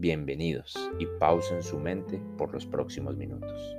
[0.00, 3.76] Bienvenidos y pausen su mente por los próximos minutos.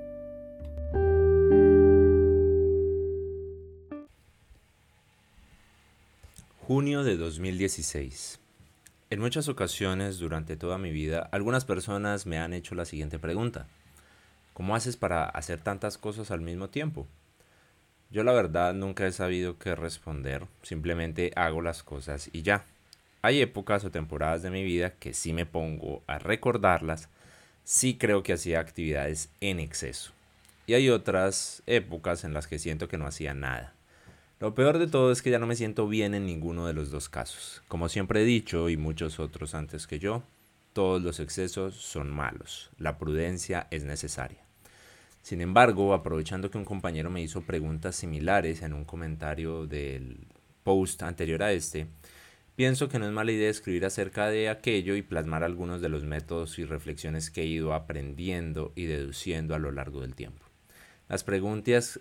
[6.68, 8.38] Junio de 2016.
[9.10, 13.68] En muchas ocasiones durante toda mi vida, algunas personas me han hecho la siguiente pregunta.
[14.54, 17.08] ¿Cómo haces para hacer tantas cosas al mismo tiempo?
[18.12, 22.66] Yo la verdad nunca he sabido qué responder, simplemente hago las cosas y ya.
[23.22, 27.10] Hay épocas o temporadas de mi vida que si me pongo a recordarlas,
[27.64, 30.12] sí creo que hacía actividades en exceso.
[30.68, 33.74] Y hay otras épocas en las que siento que no hacía nada.
[34.40, 36.92] Lo peor de todo es que ya no me siento bien en ninguno de los
[36.92, 37.62] dos casos.
[37.68, 40.24] Como siempre he dicho y muchos otros antes que yo,
[40.72, 42.70] todos los excesos son malos.
[42.78, 44.40] La prudencia es necesaria.
[45.24, 50.20] Sin embargo, aprovechando que un compañero me hizo preguntas similares en un comentario del
[50.64, 51.88] post anterior a este,
[52.60, 56.04] Pienso que no es mala idea escribir acerca de aquello y plasmar algunos de los
[56.04, 60.46] métodos y reflexiones que he ido aprendiendo y deduciendo a lo largo del tiempo.
[61.08, 61.98] Las preguntas,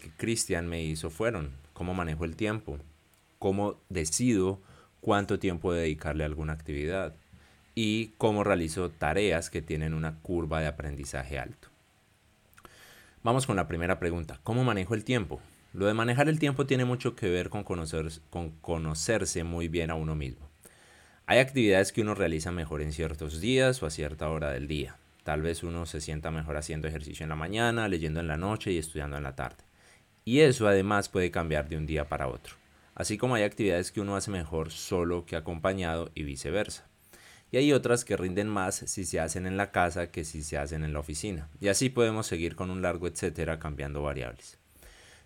[0.00, 2.80] que Cristian me hizo fueron, ¿cómo manejo el tiempo?
[3.38, 4.60] ¿Cómo decido
[5.00, 7.14] cuánto tiempo dedicarle a alguna actividad?
[7.76, 11.68] Y cómo realizo tareas que tienen una curva de aprendizaje alto.
[13.22, 15.40] Vamos con la primera pregunta, ¿cómo manejo el tiempo?
[15.72, 19.90] Lo de manejar el tiempo tiene mucho que ver con, conocer, con conocerse muy bien
[19.90, 20.50] a uno mismo.
[21.24, 24.96] Hay actividades que uno realiza mejor en ciertos días o a cierta hora del día.
[25.24, 28.72] Tal vez uno se sienta mejor haciendo ejercicio en la mañana, leyendo en la noche
[28.72, 29.64] y estudiando en la tarde.
[30.26, 32.56] Y eso además puede cambiar de un día para otro.
[32.94, 36.86] Así como hay actividades que uno hace mejor solo que acompañado y viceversa.
[37.50, 40.58] Y hay otras que rinden más si se hacen en la casa que si se
[40.58, 41.48] hacen en la oficina.
[41.60, 44.61] Y así podemos seguir con un largo etcétera cambiando variables.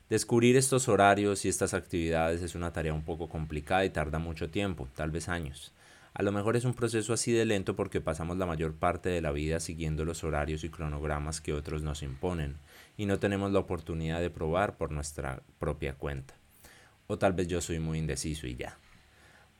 [0.08, 4.48] Descubrir estos horarios y estas actividades es una tarea un poco complicada y tarda mucho
[4.48, 5.72] tiempo, tal vez años.
[6.14, 9.20] A lo mejor es un proceso así de lento porque pasamos la mayor parte de
[9.20, 12.56] la vida siguiendo los horarios y cronogramas que otros nos imponen
[12.96, 16.34] y no tenemos la oportunidad de probar por nuestra propia cuenta.
[17.08, 18.78] O tal vez yo soy muy indeciso y ya.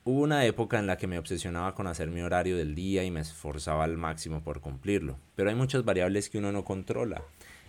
[0.05, 3.11] Hubo una época en la que me obsesionaba con hacer mi horario del día y
[3.11, 7.23] me esforzaba al máximo por cumplirlo, pero hay muchas variables que uno no controla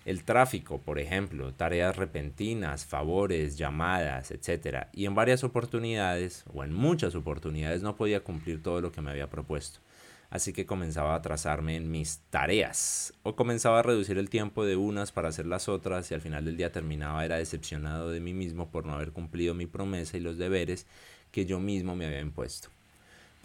[0.08, 4.88] el tráfico, por ejemplo, tareas repentinas, favores, llamadas, etc.
[4.94, 9.12] Y en varias oportunidades, o en muchas oportunidades, no podía cumplir todo lo que me
[9.12, 9.82] había propuesto.
[10.30, 14.78] Así que comenzaba a atrasarme en mis tareas, o comenzaba a reducir el tiempo de
[14.78, 18.34] unas para hacer las otras, y al final del día terminaba era decepcionado de mí
[18.34, 20.88] mismo por no haber cumplido mi promesa y los deberes
[21.34, 22.70] que yo mismo me había impuesto.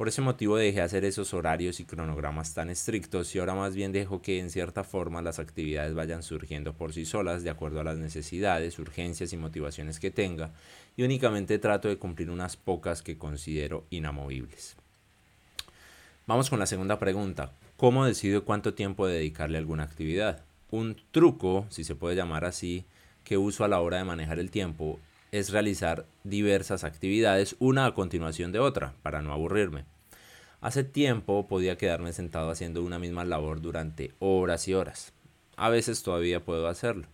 [0.02, 3.92] Por ese motivo dejé hacer esos horarios y cronogramas tan estrictos y ahora más bien
[3.92, 7.84] dejo que en cierta forma las actividades vayan surgiendo por sí solas de acuerdo a
[7.84, 10.50] las necesidades, urgencias y motivaciones que tenga
[10.96, 14.74] y únicamente trato de cumplir unas pocas que considero inamovibles.
[16.26, 17.52] Vamos con la segunda pregunta.
[17.76, 20.42] ¿Cómo decido cuánto tiempo dedicarle a alguna actividad?
[20.72, 22.84] Un truco, si se puede llamar así,
[23.22, 24.98] que uso a la hora de manejar el tiempo
[25.30, 29.91] es realizar diversas actividades, una a continuación de otra, para no aburrirme.
[30.62, 35.12] Hace tiempo podía quedarme sentado haciendo una misma labor durante horas y horas.
[35.56, 37.08] A veces todavía puedo hacerlo.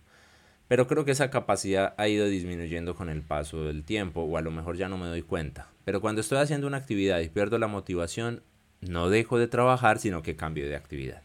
[0.67, 4.41] Pero creo que esa capacidad ha ido disminuyendo con el paso del tiempo, o a
[4.41, 5.67] lo mejor ya no me doy cuenta.
[5.83, 8.43] Pero cuando estoy haciendo una actividad y pierdo la motivación,
[8.81, 11.23] no dejo de trabajar, sino que cambio de actividad.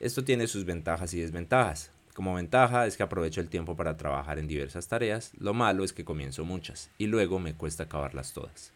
[0.00, 1.90] Esto tiene sus ventajas y desventajas.
[2.14, 5.92] Como ventaja es que aprovecho el tiempo para trabajar en diversas tareas, lo malo es
[5.92, 8.72] que comienzo muchas y luego me cuesta acabarlas todas.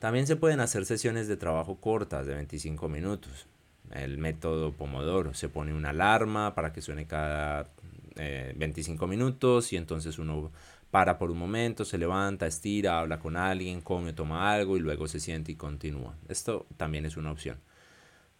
[0.00, 3.46] También se pueden hacer sesiones de trabajo cortas de 25 minutos.
[3.92, 7.68] El método Pomodoro, se pone una alarma para que suene cada
[8.16, 10.50] 25 eh, minutos y entonces uno
[10.90, 15.06] para por un momento, se levanta, estira, habla con alguien, come, toma algo y luego
[15.06, 16.16] se siente y continúa.
[16.28, 17.58] Esto también es una opción.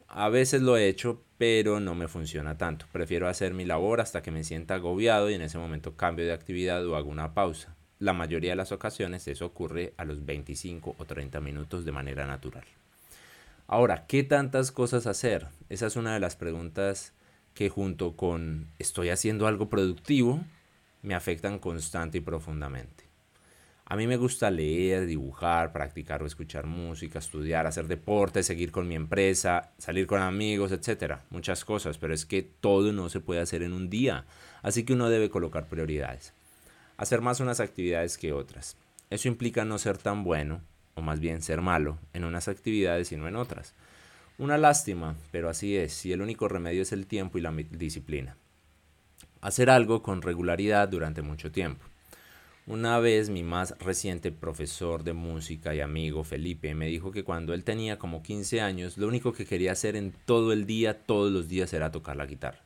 [0.08, 2.86] A veces lo he hecho, pero no me funciona tanto.
[2.90, 6.32] Prefiero hacer mi labor hasta que me sienta agobiado y en ese momento cambio de
[6.32, 7.76] actividad o hago una pausa.
[8.00, 12.26] La mayoría de las ocasiones eso ocurre a los 25 o 30 minutos de manera
[12.26, 12.64] natural.
[13.66, 15.48] Ahora, ¿qué tantas cosas hacer?
[15.68, 17.12] Esa es una de las preguntas
[17.52, 20.40] que junto con estoy haciendo algo productivo
[21.02, 23.04] me afectan constante y profundamente.
[23.84, 28.88] A mí me gusta leer, dibujar, practicar o escuchar música, estudiar, hacer deporte, seguir con
[28.88, 33.42] mi empresa, salir con amigos, etcétera, muchas cosas, pero es que todo no se puede
[33.42, 34.24] hacer en un día,
[34.62, 36.32] así que uno debe colocar prioridades.
[37.00, 38.76] Hacer más unas actividades que otras.
[39.08, 40.60] Eso implica no ser tan bueno,
[40.94, 43.72] o más bien ser malo, en unas actividades y no en otras.
[44.36, 48.36] Una lástima, pero así es, y el único remedio es el tiempo y la disciplina.
[49.40, 51.86] Hacer algo con regularidad durante mucho tiempo.
[52.66, 57.54] Una vez mi más reciente profesor de música y amigo Felipe me dijo que cuando
[57.54, 61.32] él tenía como 15 años, lo único que quería hacer en todo el día, todos
[61.32, 62.60] los días, era tocar la guitarra.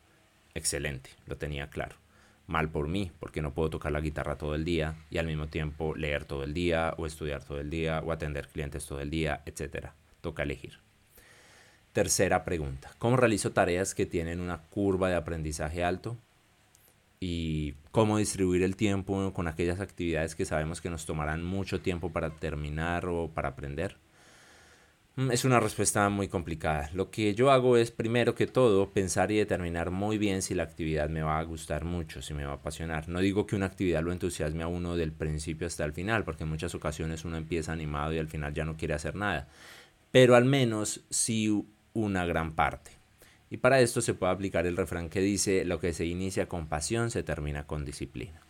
[0.55, 2.04] Excelente, lo tenía claro
[2.47, 5.49] mal por mí, porque no puedo tocar la guitarra todo el día y al mismo
[5.49, 9.11] tiempo leer todo el día o estudiar todo el día o atender clientes todo el
[9.11, 9.89] día, etc.
[10.21, 10.79] Toca elegir.
[11.93, 12.91] Tercera pregunta.
[12.99, 16.17] ¿Cómo realizo tareas que tienen una curva de aprendizaje alto?
[17.21, 22.11] ¿Y cómo distribuir el tiempo con aquellas actividades que sabemos que nos tomarán mucho tiempo
[22.11, 23.97] para terminar o para aprender?
[25.17, 26.91] Mm, es una respuesta muy complicada.
[26.93, 30.65] Lo que yo hago es, primero que todo, pensar y determinar muy bien si la
[30.65, 33.09] actividad me va a gustar mucho, si me va a apasionar.
[33.09, 36.43] No digo que una actividad lo entusiasme a uno del principio hasta el final, porque
[36.43, 39.49] en muchas ocasiones uno empieza animado y al final ya no quiere hacer nada.
[40.11, 42.91] Pero al menos sí una gran parte.
[43.51, 46.67] Y para esto se puede aplicar el refrán que dice, lo que se inicia con
[46.67, 48.41] pasión se termina con disciplina.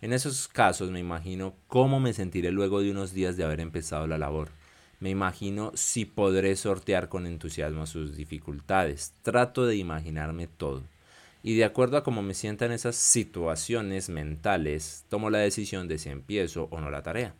[0.00, 4.06] En esos casos me imagino cómo me sentiré luego de unos días de haber empezado
[4.06, 4.48] la labor
[5.06, 9.14] me imagino si podré sortear con entusiasmo sus dificultades.
[9.22, 10.82] Trato de imaginarme todo.
[11.44, 16.08] Y de acuerdo a cómo me sientan esas situaciones mentales, tomo la decisión de si
[16.08, 17.36] empiezo o no la tarea.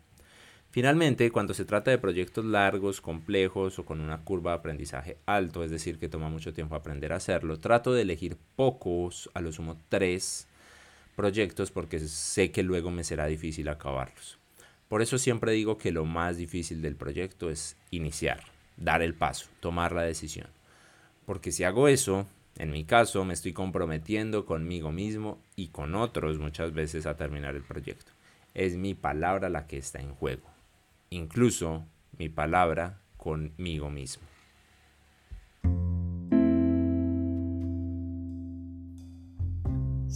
[0.71, 5.61] Finalmente, cuando se trata de proyectos largos, complejos o con una curva de aprendizaje alto,
[5.61, 9.51] es decir, que toma mucho tiempo aprender a hacerlo, trato de elegir pocos, a lo
[9.51, 10.47] sumo tres
[11.17, 14.37] proyectos porque sé que luego me será difícil acabarlos.
[14.87, 18.43] Por eso siempre digo que lo más difícil del proyecto es iniciar,
[18.77, 20.47] dar el paso, tomar la decisión.
[21.25, 22.25] Porque si hago eso,
[22.57, 27.55] en mi caso me estoy comprometiendo conmigo mismo y con otros muchas veces a terminar
[27.55, 28.11] el proyecto.
[28.53, 30.47] Es mi palabra la que está en juego.
[31.09, 31.85] Incluso
[32.17, 34.25] mi palabra conmigo mismo.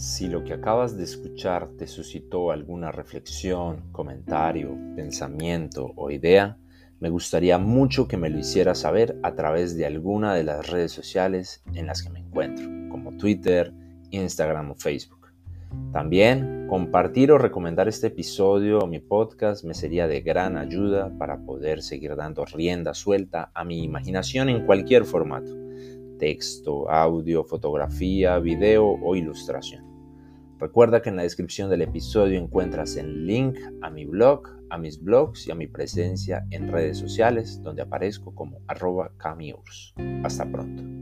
[0.02, 6.58] Si lo que acabas de escuchar te suscitó alguna reflexión, comentario, pensamiento o idea,
[6.98, 10.90] me gustaría mucho que me lo hicieras saber a través de alguna de las redes
[10.90, 13.72] sociales en las que me encuentro, como Twitter,
[14.10, 15.28] Instagram o Facebook.
[15.92, 21.44] También compartir o recomendar este episodio o mi podcast me sería de gran ayuda para
[21.44, 25.56] poder seguir dando rienda suelta a mi imaginación en cualquier formato,
[26.18, 29.91] texto, audio, fotografía, video o ilustración.
[30.62, 35.02] Recuerda que en la descripción del episodio encuentras el link a mi blog, a mis
[35.02, 39.92] blogs y a mi presencia en redes sociales donde aparezco como arroba camiurs.
[40.22, 41.01] Hasta pronto.